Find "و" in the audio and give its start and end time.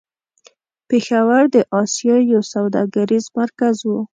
3.89-3.91